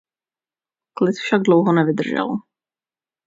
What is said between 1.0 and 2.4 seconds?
však dlouho nevydržel.